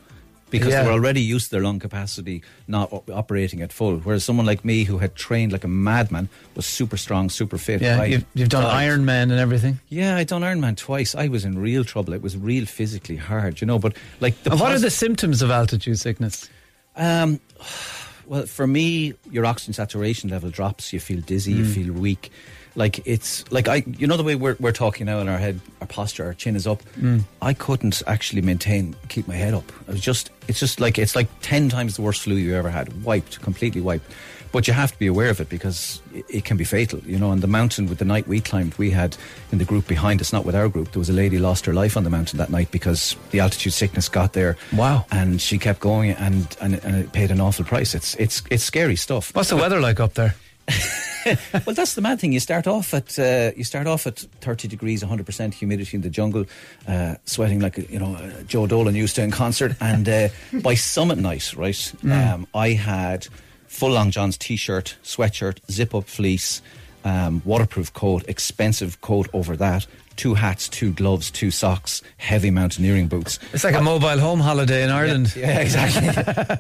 because 0.51 0.67
Yeah. 0.69 0.83
they 0.83 0.87
were 0.87 0.93
already 0.93 1.21
used 1.21 1.45
to 1.45 1.51
their 1.51 1.61
lung 1.63 1.79
capacity 1.79 2.43
not 2.67 2.93
op- 2.93 3.09
operating 3.09 3.61
at 3.61 3.73
full. 3.73 3.97
Whereas 3.97 4.23
someone 4.23 4.45
like 4.45 4.63
me 4.63 4.83
who 4.85 4.99
had 4.99 5.15
trained 5.15 5.51
like 5.51 5.63
a 5.63 5.67
madman 5.67 6.29
was 6.55 6.65
super 6.65 6.97
strong, 6.97 7.29
super 7.29 7.57
fit. 7.57 7.81
Yeah, 7.81 7.99
I 8.01 8.05
you've, 8.05 8.25
you've 8.35 8.49
done 8.49 8.63
died. 8.63 8.87
Ironman 8.89 9.23
and 9.31 9.39
everything. 9.39 9.79
Yeah, 9.89 10.15
I'd 10.17 10.27
done 10.27 10.43
Ironman 10.43 10.77
twice. 10.77 11.15
I 11.15 11.27
was 11.27 11.43
in 11.45 11.57
real 11.57 11.83
trouble. 11.83 12.13
It 12.13 12.21
was 12.21 12.37
real 12.37 12.65
physically 12.65 13.17
hard, 13.17 13.59
you 13.59 13.67
know. 13.67 13.79
But 13.79 13.97
like 14.21 14.41
the 14.43 14.51
And 14.51 14.59
what 14.59 14.71
are 14.71 14.79
the 14.79 14.91
symptoms 14.91 15.41
of 15.41 15.49
altitude 15.51 15.99
sickness? 15.99 16.47
um, 16.95 17.39
well, 18.27 18.45
for 18.45 18.67
me, 18.67 19.13
your 19.31 19.45
oxygen 19.45 19.73
saturation 19.73 20.29
level 20.29 20.49
drops. 20.51 20.93
You 20.93 20.99
feel 20.99 21.21
dizzy. 21.21 21.53
You 21.53 21.65
feel 21.65 21.91
weak. 21.93 22.31
Like 22.75 23.05
it's 23.05 23.49
like 23.51 23.67
I, 23.67 23.83
you 23.97 24.05
know, 24.05 24.17
the 24.17 24.23
way 24.23 24.35
we're 24.35 24.57
we're 24.59 24.71
talking 24.71 25.05
now 25.05 25.19
in 25.19 25.29
our 25.29 25.37
head, 25.37 25.59
our 25.81 25.87
posture, 25.87 26.25
our 26.25 26.33
chin 26.33 26.55
is 26.55 26.67
up. 26.67 26.83
Mm. 26.99 27.23
I 27.41 27.53
couldn't 27.53 28.01
actually 28.05 28.41
maintain 28.41 28.95
keep 29.07 29.27
my 29.27 29.35
head 29.35 29.53
up. 29.53 29.71
I 29.87 29.91
was 29.91 30.01
just, 30.01 30.29
it's 30.47 30.59
just 30.59 30.79
like 30.79 30.97
it's 30.99 31.15
like 31.15 31.27
ten 31.41 31.69
times 31.69 31.95
the 31.95 32.01
worst 32.01 32.21
flu 32.21 32.35
you 32.35 32.53
ever 32.55 32.69
had, 32.69 33.03
wiped, 33.03 33.41
completely 33.41 33.81
wiped. 33.81 34.11
But 34.51 34.69
you 34.69 34.73
have 34.73 34.93
to 34.93 34.99
be 34.99 35.07
aware 35.07 35.29
of 35.29 35.41
it 35.41 35.49
because 35.49 36.01
it, 36.13 36.25
it 36.29 36.45
can 36.45 36.55
be 36.55 36.63
fatal. 36.63 36.99
You 36.99 37.19
know, 37.19 37.29
on 37.29 37.41
the 37.41 37.47
mountain 37.47 37.87
with 37.87 37.97
the 37.97 38.05
night 38.05 38.25
we 38.25 38.39
climbed, 38.39 38.73
we 38.77 38.89
had 38.89 39.17
in 39.51 39.57
the 39.57 39.65
group 39.65 39.85
behind 39.85 40.21
us, 40.21 40.31
not 40.31 40.45
with 40.45 40.55
our 40.55 40.69
group, 40.69 40.93
there 40.93 40.99
was 40.99 41.09
a 41.09 41.13
lady 41.13 41.39
lost 41.39 41.65
her 41.65 41.73
life 41.73 41.97
on 41.97 42.05
the 42.05 42.09
mountain 42.09 42.37
that 42.37 42.49
night 42.49 42.71
because 42.71 43.17
the 43.31 43.41
altitude 43.41 43.73
sickness 43.73 44.07
got 44.07 44.31
there. 44.31 44.55
Wow. 44.71 45.05
And 45.11 45.41
she 45.41 45.57
kept 45.57 45.81
going 45.81 46.11
and, 46.11 46.55
and, 46.61 46.75
and 46.85 46.95
it 46.95 47.11
paid 47.11 47.31
an 47.31 47.41
awful 47.41 47.65
price. 47.65 47.93
It's, 47.93 48.15
it's, 48.15 48.43
it's 48.49 48.63
scary 48.63 48.95
stuff. 48.95 49.35
What's 49.35 49.49
the 49.49 49.57
weather 49.57 49.81
like 49.81 49.99
up 49.99 50.13
there? 50.13 50.35
well, 51.65 51.73
that's 51.73 51.95
the 51.95 52.01
mad 52.01 52.19
thing. 52.19 52.31
You 52.31 52.39
start 52.39 52.67
off 52.67 52.93
at 52.93 53.17
uh, 53.17 53.51
you 53.55 53.63
start 53.63 53.87
off 53.87 54.05
at 54.07 54.19
thirty 54.41 54.67
degrees, 54.67 55.01
one 55.01 55.09
hundred 55.09 55.25
percent 55.25 55.53
humidity 55.53 55.97
in 55.97 56.01
the 56.01 56.09
jungle, 56.09 56.45
uh, 56.87 57.15
sweating 57.25 57.59
like 57.59 57.77
you 57.89 57.99
know 57.99 58.15
uh, 58.15 58.43
Joe 58.43 58.67
Dolan 58.67 58.95
used 58.95 59.15
to 59.15 59.23
in 59.23 59.31
concert. 59.31 59.75
And 59.79 60.07
uh, 60.07 60.29
by 60.61 60.75
summit 60.75 61.17
night, 61.17 61.53
right, 61.55 61.93
um, 62.09 62.47
I 62.53 62.69
had 62.69 63.27
full 63.67 63.91
long 63.91 64.11
johns 64.11 64.37
t-shirt, 64.37 64.97
sweatshirt, 65.03 65.59
zip 65.69 65.93
up 65.93 66.05
fleece, 66.05 66.61
um, 67.03 67.41
waterproof 67.45 67.93
coat, 67.93 68.23
expensive 68.27 69.01
coat 69.01 69.27
over 69.33 69.57
that, 69.57 69.87
two 70.15 70.33
hats, 70.33 70.69
two 70.69 70.91
gloves, 70.93 71.31
two 71.31 71.51
socks, 71.51 72.01
heavy 72.17 72.51
mountaineering 72.51 73.07
boots. 73.07 73.39
It's 73.53 73.63
like 73.63 73.75
a 73.75 73.81
mobile 73.81 74.19
home 74.19 74.39
holiday 74.39 74.83
in 74.83 74.89
Ireland. 74.89 75.35
Yeah, 75.35 75.59
exactly. 75.59 76.09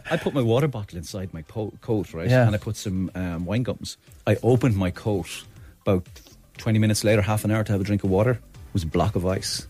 I 0.09 0.17
put 0.17 0.33
my 0.33 0.41
water 0.41 0.67
bottle 0.67 0.97
inside 0.97 1.33
my 1.33 1.41
po- 1.43 1.73
coat, 1.81 2.13
right? 2.13 2.29
Yeah. 2.29 2.45
And 2.45 2.55
I 2.55 2.57
put 2.57 2.75
some 2.75 3.11
um, 3.15 3.45
wine 3.45 3.63
gums. 3.63 3.97
I 4.27 4.37
opened 4.43 4.75
my 4.75 4.91
coat 4.91 5.43
about 5.81 6.05
20 6.57 6.79
minutes 6.79 7.03
later, 7.03 7.21
half 7.21 7.45
an 7.45 7.51
hour 7.51 7.63
to 7.63 7.71
have 7.71 7.81
a 7.81 7.83
drink 7.83 8.03
of 8.03 8.09
water. 8.09 8.31
It 8.31 8.73
was 8.73 8.83
a 8.83 8.87
block 8.87 9.15
of 9.15 9.25
ice. 9.25 9.67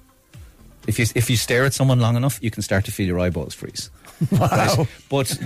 If 0.88 1.00
you, 1.00 1.06
if 1.16 1.30
you 1.30 1.38
stare 1.38 1.66
at 1.66 1.74
someone 1.74 2.00
long 2.00 2.16
enough, 2.16 2.40
you 2.42 2.52
can 2.52 2.62
start 2.62 2.86
to 2.86 2.92
feel 2.92 3.08
your 3.08 3.20
eyeballs 3.20 3.54
freeze. 3.54 3.90
Wow. 4.32 4.88
But, 5.08 5.38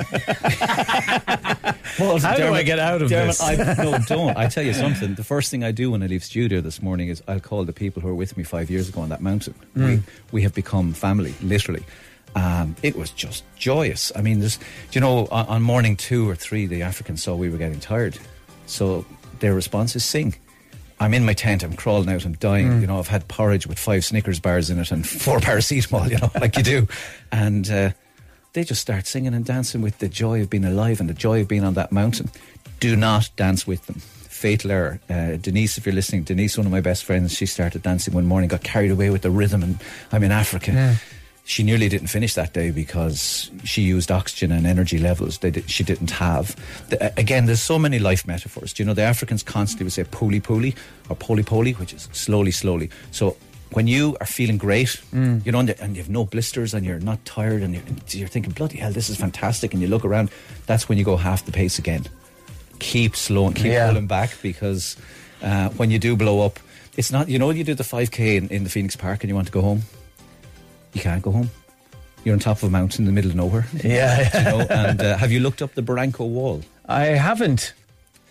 but 1.97 2.21
How 2.21 2.37
do 2.37 2.53
I 2.53 2.63
get 2.63 2.79
out 2.79 3.01
of 3.01 3.09
Dermot, 3.09 3.37
this? 3.37 3.41
I, 3.41 3.55
no, 3.83 3.99
don't. 4.07 4.37
I 4.37 4.47
tell 4.47 4.63
you 4.63 4.73
something. 4.85 5.15
The 5.15 5.23
first 5.23 5.51
thing 5.51 5.63
I 5.63 5.71
do 5.71 5.91
when 5.91 6.01
I 6.01 6.07
leave 6.07 6.23
studio 6.23 6.61
this 6.61 6.81
morning 6.81 7.09
is 7.09 7.21
I'll 7.27 7.41
call 7.41 7.65
the 7.65 7.73
people 7.73 8.01
who 8.01 8.07
were 8.07 8.15
with 8.15 8.37
me 8.37 8.43
five 8.43 8.69
years 8.69 8.89
ago 8.89 9.01
on 9.01 9.09
that 9.09 9.21
mountain. 9.21 9.53
Mm. 9.75 9.85
We, 9.85 10.01
we 10.31 10.41
have 10.43 10.53
become 10.55 10.93
family, 10.93 11.35
literally. 11.41 11.83
Um, 12.35 12.75
it 12.83 12.95
was 12.95 13.11
just 13.11 13.43
joyous. 13.57 14.11
I 14.15 14.21
mean, 14.21 14.39
this, 14.39 14.57
do 14.57 14.63
you 14.93 15.01
know, 15.01 15.27
on, 15.27 15.45
on 15.47 15.61
morning 15.61 15.97
two 15.97 16.29
or 16.29 16.35
three, 16.35 16.65
the 16.65 16.83
Africans 16.83 17.21
saw 17.23 17.35
we 17.35 17.49
were 17.49 17.57
getting 17.57 17.79
tired. 17.79 18.17
So 18.65 19.05
their 19.39 19.53
response 19.53 19.95
is 19.95 20.05
sing. 20.05 20.35
I'm 21.01 21.13
in 21.13 21.25
my 21.25 21.33
tent, 21.33 21.63
I'm 21.63 21.75
crawling 21.75 22.09
out, 22.09 22.25
I'm 22.25 22.33
dying. 22.33 22.69
Mm. 22.69 22.81
You 22.81 22.87
know, 22.87 22.99
I've 22.99 23.07
had 23.07 23.27
porridge 23.27 23.65
with 23.65 23.79
five 23.79 24.03
Snickers 24.03 24.39
bars 24.39 24.69
in 24.69 24.79
it 24.79 24.91
and 24.91 25.07
four 25.07 25.39
paracetamol, 25.39 26.09
you 26.09 26.17
know, 26.17 26.31
like 26.39 26.57
you 26.57 26.63
do. 26.63 26.87
And 27.31 27.69
uh, 27.69 27.91
they 28.53 28.63
just 28.63 28.81
start 28.81 29.05
singing 29.05 29.33
and 29.33 29.45
dancing 29.45 29.81
with 29.81 29.99
the 29.99 30.09
joy 30.09 30.41
of 30.41 30.49
being 30.49 30.65
alive 30.65 30.99
and 30.99 31.09
the 31.09 31.13
joy 31.13 31.41
of 31.41 31.47
being 31.47 31.63
on 31.63 31.75
that 31.75 31.91
mountain. 31.91 32.29
Do 32.79 32.95
not 32.95 33.29
dance 33.35 33.67
with 33.67 33.85
them. 33.85 33.97
Fatal 33.99 34.71
error. 34.71 34.99
Uh, 35.09 35.35
Denise, 35.35 35.77
if 35.77 35.85
you're 35.85 35.93
listening, 35.93 36.23
Denise, 36.23 36.57
one 36.57 36.65
of 36.65 36.71
my 36.71 36.81
best 36.81 37.03
friends, 37.03 37.33
she 37.33 37.45
started 37.45 37.83
dancing 37.83 38.13
one 38.13 38.25
morning, 38.25 38.47
got 38.47 38.63
carried 38.63 38.91
away 38.91 39.09
with 39.09 39.21
the 39.21 39.29
rhythm, 39.29 39.63
and 39.63 39.79
I'm 40.11 40.23
in 40.23 40.31
Africa. 40.31 40.71
Yeah. 40.71 40.95
She 41.43 41.63
nearly 41.63 41.89
didn't 41.89 42.07
finish 42.07 42.35
that 42.35 42.53
day 42.53 42.69
because 42.69 43.49
she 43.63 43.81
used 43.81 44.11
oxygen 44.11 44.51
and 44.51 44.67
energy 44.67 44.99
levels 44.99 45.39
that 45.39 45.51
did, 45.51 45.69
she 45.69 45.83
didn't 45.83 46.11
have. 46.11 46.55
The, 46.89 47.11
again, 47.19 47.47
there's 47.47 47.61
so 47.61 47.79
many 47.79 47.97
life 47.97 48.27
metaphors. 48.27 48.71
Do 48.71 48.83
you 48.83 48.87
know 48.87 48.93
the 48.93 49.01
Africans 49.01 49.41
constantly 49.41 49.85
would 49.85 49.93
say 49.93 50.03
"puli 50.03 50.41
puli" 50.41 50.75
or 51.09 51.15
"poli 51.15 51.41
poli," 51.41 51.73
which 51.73 51.91
is 51.91 52.07
slowly, 52.11 52.51
slowly. 52.51 52.91
So 53.09 53.35
when 53.73 53.87
you 53.87 54.17
are 54.19 54.25
feeling 54.25 54.57
great, 54.57 55.01
you 55.13 55.51
know, 55.51 55.59
and 55.59 55.69
and 55.69 55.95
you 55.95 56.01
have 56.01 56.09
no 56.09 56.25
blisters 56.25 56.73
and 56.73 56.85
you're 56.85 56.99
not 56.99 57.23
tired 57.25 57.61
and 57.61 57.73
you're, 57.75 57.83
you're 58.09 58.27
thinking, 58.27 58.51
"Bloody 58.53 58.77
hell, 58.77 58.91
this 58.91 59.09
is 59.09 59.17
fantastic!" 59.17 59.73
and 59.73 59.81
you 59.81 59.87
look 59.87 60.03
around, 60.05 60.29
that's 60.65 60.89
when 60.89 60.97
you 60.97 61.03
go 61.05 61.17
half 61.17 61.45
the 61.45 61.51
pace 61.51 61.77
again. 61.79 62.05
Keep 62.79 63.15
slowing, 63.15 63.53
keep 63.53 63.65
Yeah. 63.73 63.87
pulling 63.89 64.07
back 64.07 64.37
because 64.41 64.95
uh, 65.43 65.69
when 65.77 65.91
you 65.91 65.99
do 65.99 66.15
blow 66.15 66.41
up, 66.45 66.59
it's 66.97 67.11
not. 67.11 67.27
You 67.29 67.37
know, 67.39 67.49
you 67.51 67.63
do 67.63 67.75
the 67.75 67.83
5k 67.83 68.37
in, 68.37 68.47
in 68.49 68.63
the 68.63 68.69
Phoenix 68.69 68.95
Park 68.95 69.23
and 69.23 69.29
you 69.29 69.35
want 69.35 69.47
to 69.47 69.53
go 69.53 69.61
home 69.61 69.83
you 70.93 71.01
can't 71.01 71.21
go 71.21 71.31
home. 71.31 71.51
You're 72.23 72.33
on 72.33 72.39
top 72.39 72.57
of 72.57 72.63
a 72.63 72.69
mountain 72.71 73.03
in 73.03 73.05
the 73.05 73.11
middle 73.11 73.29
of 73.29 73.35
nowhere. 73.37 73.67
Yeah, 73.83 74.27
You 74.39 74.43
know, 74.57 74.65
and 74.69 74.99
uh, 75.01 75.17
have 75.17 75.31
you 75.31 75.39
looked 75.39 75.61
up 75.61 75.75
the 75.75 75.83
Barranco 75.83 76.27
Wall? 76.27 76.61
I 76.87 77.05
haven't. 77.05 77.73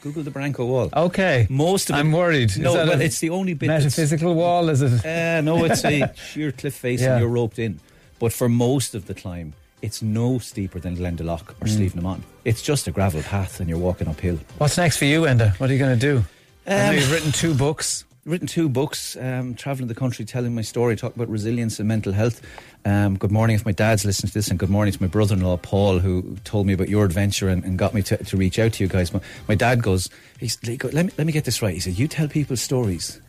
Google 0.08 0.22
the 0.22 0.30
Barranco 0.30 0.66
Wall. 0.66 0.88
Okay. 0.94 1.46
Most 1.50 1.90
of 1.90 1.96
it- 1.96 1.98
I'm 1.98 2.12
worried. 2.12 2.56
No, 2.58 2.72
well, 2.72 3.00
it's 3.00 3.20
the 3.20 3.30
only 3.30 3.52
bit. 3.54 3.66
metaphysical 3.66 4.34
wall. 4.34 4.68
Is 4.70 4.80
it? 4.80 5.04
Uh, 5.04 5.40
no, 5.42 5.64
it's 5.64 5.84
a 5.84 6.12
sheer 6.32 6.50
cliff 6.52 6.74
face 6.74 7.00
Yeah. 7.02 7.12
and 7.12 7.20
you're 7.20 7.28
roped 7.28 7.58
in. 7.58 7.78
But 8.18 8.32
for 8.32 8.48
most 8.48 8.94
of 8.94 9.06
the 9.06 9.14
climb, 9.14 9.52
it's 9.82 10.00
no 10.02 10.38
steeper 10.38 10.80
than 10.80 10.96
Glendalough 10.96 11.42
or 11.60 11.66
Mm. 11.66 11.90
Slievenamon. 11.90 12.20
It's 12.44 12.62
just 12.62 12.86
a 12.88 12.90
gravel 12.90 13.22
path 13.22 13.60
and 13.60 13.68
you're 13.68 13.78
walking 13.78 14.08
uphill. 14.08 14.38
What's 14.56 14.78
next 14.78 14.96
for 14.96 15.04
you, 15.04 15.22
Enda? 15.22 15.54
What 15.60 15.68
are 15.68 15.72
you 15.74 15.78
going 15.78 15.98
to 15.98 16.06
do? 16.14 16.24
Um, 16.66 16.94
you've 16.94 17.12
written 17.12 17.30
two 17.32 17.54
books. 17.54 18.04
Written 18.28 18.47
two 18.47 18.68
books, 18.68 19.16
um, 19.16 19.54
traveling 19.54 19.88
the 19.88 19.94
country, 19.94 20.25
telling 20.25 20.54
my 20.54 20.62
story, 20.62 20.97
talk 20.97 21.16
about 21.16 21.28
resilience 21.28 21.78
and 21.78 21.88
mental 21.88 22.12
health. 22.12 22.42
Um, 22.85 23.16
good 23.16 23.32
morning 23.32 23.56
if 23.56 23.64
my 23.64 23.73
dad's 23.73 24.04
listening 24.04 24.28
to 24.28 24.35
this, 24.35 24.49
and 24.49 24.58
good 24.58 24.68
morning 24.70 24.92
to 24.92 25.02
my 25.02 25.08
brother-in-law 25.08 25.56
Paul, 25.58 25.99
who 25.99 26.37
told 26.44 26.66
me 26.66 26.75
about 26.75 26.88
your 26.88 27.04
adventure 27.04 27.49
and, 27.49 27.64
and 27.64 27.78
got 27.78 27.94
me 27.94 28.02
to, 28.02 28.16
to 28.23 28.37
reach 28.37 28.58
out 28.58 28.75
to 28.75 28.85
you 28.85 28.88
guys. 28.88 29.12
My, 29.12 29.20
my 29.49 29.54
dad 29.54 29.82
goes, 29.82 30.08
he's, 30.38 30.58
he 30.61 30.76
let 30.76 31.06
me 31.06 31.12
let 31.18 31.26
me 31.26 31.32
get 31.32 31.44
this 31.44 31.62
right. 31.62 31.75
He 31.75 31.80
said, 31.80 31.99
"You 31.99 32.06
tell 32.06 32.28
people 32.28 32.56
stories, 32.56 33.20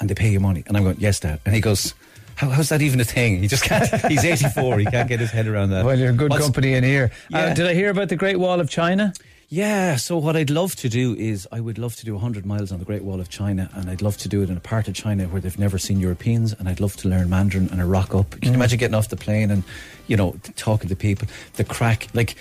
and 0.00 0.08
they 0.08 0.14
pay 0.14 0.30
you 0.30 0.40
money." 0.40 0.64
And 0.66 0.76
I'm 0.76 0.82
going, 0.84 0.96
"Yes, 0.98 1.20
Dad." 1.20 1.40
And 1.44 1.54
he 1.54 1.60
goes. 1.60 1.94
How, 2.36 2.48
how's 2.48 2.68
that 2.70 2.82
even 2.82 2.98
a 2.98 3.04
thing? 3.04 3.38
He 3.38 3.46
just 3.46 3.62
can't. 3.62 3.88
He's 4.08 4.24
84. 4.24 4.80
He 4.80 4.86
can't 4.86 5.08
get 5.08 5.20
his 5.20 5.30
head 5.30 5.46
around 5.46 5.70
that. 5.70 5.84
Well, 5.84 5.96
you're 5.96 6.12
good 6.12 6.30
What's- 6.30 6.42
company 6.42 6.74
in 6.74 6.82
here. 6.82 7.12
Uh, 7.32 7.54
did 7.54 7.64
I 7.64 7.74
hear 7.74 7.90
about 7.90 8.08
the 8.08 8.16
Great 8.16 8.40
Wall 8.40 8.58
of 8.58 8.68
China? 8.68 9.12
Yeah, 9.48 9.96
so 9.96 10.16
what 10.16 10.36
I'd 10.36 10.50
love 10.50 10.74
to 10.76 10.88
do 10.88 11.14
is 11.14 11.46
I 11.52 11.60
would 11.60 11.78
love 11.78 11.96
to 11.96 12.04
do 12.04 12.14
100 12.14 12.46
miles 12.46 12.72
on 12.72 12.78
the 12.78 12.84
Great 12.84 13.02
Wall 13.02 13.20
of 13.20 13.28
China, 13.28 13.70
and 13.74 13.90
I'd 13.90 14.02
love 14.02 14.16
to 14.18 14.28
do 14.28 14.42
it 14.42 14.50
in 14.50 14.56
a 14.56 14.60
part 14.60 14.88
of 14.88 14.94
China 14.94 15.26
where 15.26 15.40
they've 15.40 15.58
never 15.58 15.78
seen 15.78 16.00
Europeans, 16.00 16.52
and 16.52 16.68
I'd 16.68 16.80
love 16.80 16.96
to 16.98 17.08
learn 17.08 17.28
Mandarin 17.28 17.68
and 17.70 17.80
I 17.80 17.84
rock 17.84 18.14
up. 18.14 18.30
Can 18.30 18.44
you 18.44 18.50
mm. 18.52 18.54
imagine 18.54 18.78
getting 18.78 18.94
off 18.94 19.08
the 19.08 19.16
plane 19.16 19.50
and, 19.50 19.62
you 20.06 20.16
know, 20.16 20.36
talking 20.56 20.88
to 20.88 20.96
people, 20.96 21.28
the 21.54 21.64
crack, 21.64 22.08
like 22.14 22.36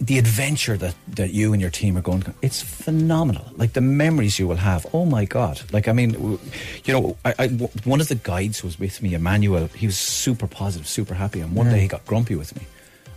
the 0.00 0.18
adventure 0.18 0.76
that, 0.76 0.94
that 1.08 1.32
you 1.32 1.52
and 1.52 1.60
your 1.60 1.70
team 1.70 1.96
are 1.96 2.02
going, 2.02 2.24
it's 2.42 2.60
phenomenal. 2.60 3.50
Like 3.56 3.72
the 3.72 3.80
memories 3.80 4.38
you 4.38 4.46
will 4.46 4.56
have. 4.56 4.86
Oh 4.92 5.04
my 5.04 5.24
God. 5.24 5.62
Like, 5.72 5.88
I 5.88 5.92
mean, 5.92 6.38
you 6.84 6.92
know, 6.92 7.16
I, 7.24 7.34
I- 7.38 7.48
one 7.48 8.00
of 8.00 8.08
the 8.08 8.14
guides 8.14 8.60
who 8.60 8.68
was 8.68 8.78
with 8.78 9.02
me, 9.02 9.14
Emmanuel, 9.14 9.68
he 9.68 9.86
was 9.86 9.96
super 9.96 10.46
positive, 10.46 10.86
super 10.86 11.14
happy, 11.14 11.40
and 11.40 11.54
one 11.54 11.70
day 11.70 11.80
he 11.80 11.86
mm. 11.86 11.90
got 11.90 12.04
grumpy 12.06 12.34
with 12.34 12.54
me. 12.56 12.66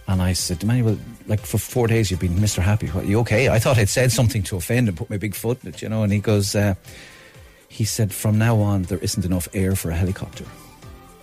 And 0.07 0.21
I 0.21 0.33
said, 0.33 0.61
Emmanuel, 0.61 0.97
like 1.27 1.45
for 1.45 1.57
four 1.57 1.87
days 1.87 2.11
you've 2.11 2.19
been 2.19 2.35
Mr. 2.35 2.59
Happy. 2.59 2.87
What, 2.87 3.05
you 3.07 3.19
okay? 3.21 3.49
I 3.49 3.59
thought 3.59 3.77
I'd 3.77 3.89
said 3.89 4.11
something 4.11 4.43
to 4.43 4.55
offend 4.55 4.87
and 4.87 4.95
put 4.95 5.09
my 5.09 5.17
big 5.17 5.33
foot 5.33 5.63
in 5.63 5.69
it, 5.69 5.81
you 5.81 5.89
know. 5.89 6.03
And 6.03 6.13
he 6.13 6.19
goes, 6.19 6.55
uh, 6.55 6.75
he 7.67 7.85
said, 7.85 8.13
from 8.13 8.37
now 8.37 8.59
on, 8.59 8.83
there 8.83 8.99
isn't 8.99 9.25
enough 9.25 9.47
air 9.53 9.75
for 9.75 9.89
a 9.89 9.95
helicopter. 9.95 10.45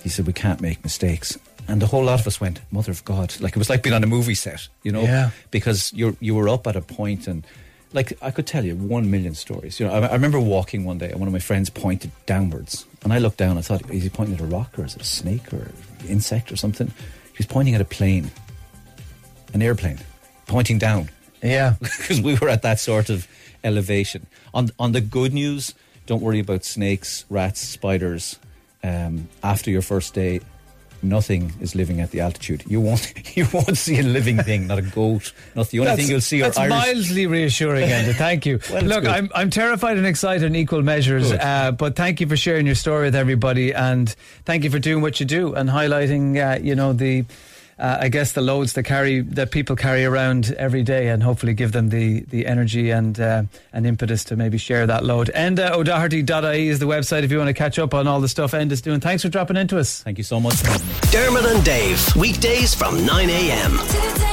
He 0.02 0.08
said, 0.08 0.26
we 0.26 0.32
can't 0.32 0.60
make 0.60 0.82
mistakes. 0.82 1.38
And 1.68 1.80
the 1.80 1.86
whole 1.86 2.04
lot 2.04 2.18
of 2.20 2.26
us 2.26 2.40
went, 2.40 2.60
Mother 2.72 2.90
of 2.90 3.04
God. 3.04 3.40
Like 3.40 3.52
it 3.52 3.58
was 3.58 3.70
like 3.70 3.84
being 3.84 3.94
on 3.94 4.02
a 4.02 4.08
movie 4.08 4.34
set, 4.34 4.66
you 4.82 4.90
know? 4.90 5.02
Yeah. 5.02 5.30
Because 5.52 5.92
you're, 5.92 6.16
you 6.18 6.34
were 6.34 6.48
up 6.48 6.66
at 6.66 6.74
a 6.74 6.82
point 6.82 7.28
and 7.28 7.46
like 7.92 8.18
I 8.20 8.30
could 8.30 8.46
tell 8.46 8.64
you 8.64 8.74
one 8.74 9.10
million 9.10 9.34
stories. 9.34 9.78
You 9.78 9.86
know, 9.86 9.92
I, 9.92 10.06
I 10.06 10.12
remember 10.12 10.40
walking 10.40 10.84
one 10.84 10.98
day 10.98 11.10
and 11.10 11.20
one 11.20 11.28
of 11.28 11.32
my 11.32 11.38
friends 11.38 11.70
pointed 11.70 12.10
downwards. 12.26 12.84
And 13.04 13.12
I 13.12 13.18
looked 13.18 13.38
down, 13.38 13.58
I 13.58 13.60
thought, 13.60 13.88
is 13.90 14.02
he 14.02 14.08
pointing 14.08 14.34
at 14.34 14.40
a 14.40 14.46
rock 14.46 14.76
or 14.78 14.84
is 14.84 14.96
it 14.96 15.02
a 15.02 15.04
snake 15.04 15.52
or 15.52 15.58
an 16.00 16.08
insect 16.08 16.50
or 16.50 16.56
something? 16.56 16.88
He 16.88 17.38
was 17.38 17.46
pointing 17.46 17.74
at 17.74 17.80
a 17.80 17.84
plane 17.86 18.30
an 19.52 19.62
airplane 19.62 19.98
pointing 20.46 20.78
down 20.78 21.08
Yeah. 21.42 21.74
because 21.80 22.20
we 22.20 22.34
were 22.36 22.48
at 22.48 22.62
that 22.62 22.80
sort 22.80 23.10
of 23.10 23.26
elevation. 23.64 24.26
On 24.54 24.70
on 24.78 24.92
the 24.92 25.00
good 25.00 25.32
news, 25.32 25.74
don't 26.06 26.20
worry 26.22 26.40
about 26.40 26.64
snakes, 26.64 27.24
rats, 27.30 27.60
spiders. 27.60 28.38
Um, 28.84 29.28
after 29.42 29.70
your 29.70 29.82
first 29.82 30.12
day, 30.14 30.40
nothing 31.04 31.52
is 31.60 31.74
living 31.74 32.00
at 32.00 32.10
the 32.10 32.20
altitude. 32.20 32.64
You 32.66 32.80
won't 32.80 33.12
you 33.36 33.46
won't 33.52 33.76
see 33.78 33.98
a 33.98 34.02
living 34.02 34.38
thing, 34.42 34.66
not 34.66 34.78
a 34.78 34.82
goat. 34.82 35.32
Not 35.54 35.68
the 35.70 35.80
only 35.80 35.96
thing 35.96 36.08
you'll 36.08 36.20
see 36.20 36.40
are 36.42 36.46
that's 36.46 36.58
Irish. 36.58 36.70
mildly 36.70 37.26
reassuring, 37.26 37.88
Enda. 37.88 38.14
Thank 38.26 38.44
you. 38.46 38.58
Well, 38.70 38.82
Look. 38.82 39.06
I'm 39.06 39.30
I'm 39.34 39.50
terrified 39.50 39.96
and 39.96 40.06
excited 40.06 40.42
in 40.42 40.56
equal 40.56 40.82
measures. 40.82 41.30
Uh, 41.32 41.70
but 41.72 41.94
thank 41.96 42.20
you 42.20 42.26
for 42.28 42.36
sharing 42.36 42.66
your 42.66 42.74
story 42.74 43.04
with 43.06 43.14
everybody, 43.14 43.72
and 43.72 44.08
thank 44.44 44.64
you 44.64 44.70
for 44.70 44.78
doing 44.80 45.02
what 45.02 45.20
you 45.20 45.26
do 45.26 45.54
and 45.54 45.68
highlighting, 45.70 46.36
uh, 46.38 46.58
you 46.60 46.74
know, 46.74 46.92
the. 46.92 47.24
Uh, 47.82 47.98
I 48.02 48.08
guess 48.10 48.32
the 48.32 48.40
loads 48.42 48.74
that 48.74 48.84
carry 48.84 49.22
that 49.22 49.50
people 49.50 49.74
carry 49.74 50.04
around 50.04 50.54
every 50.56 50.84
day, 50.84 51.08
and 51.08 51.20
hopefully 51.20 51.52
give 51.52 51.72
them 51.72 51.88
the 51.88 52.20
the 52.20 52.46
energy 52.46 52.90
and 52.90 53.18
uh, 53.18 53.42
and 53.72 53.86
impetus 53.86 54.22
to 54.24 54.36
maybe 54.36 54.56
share 54.56 54.86
that 54.86 55.04
load. 55.04 55.32
Enda 55.34 55.72
O'Doherty.ie 55.72 56.68
is 56.68 56.78
the 56.78 56.86
website 56.86 57.24
if 57.24 57.32
you 57.32 57.38
want 57.38 57.48
to 57.48 57.54
catch 57.54 57.80
up 57.80 57.92
on 57.92 58.06
all 58.06 58.20
the 58.20 58.28
stuff 58.28 58.52
Enda's 58.52 58.82
doing. 58.82 59.00
Thanks 59.00 59.24
for 59.24 59.30
dropping 59.30 59.56
into 59.56 59.80
us. 59.80 60.00
Thank 60.00 60.18
you 60.18 60.24
so 60.24 60.38
much 60.38 60.54
for 60.54 60.68
having 60.68 60.86
me. 60.86 60.94
Dermot 61.10 61.44
and 61.44 61.64
Dave, 61.64 62.14
weekdays 62.14 62.72
from 62.72 63.04
9 63.04 63.28
a.m. 63.28 63.72
Today 63.88 64.31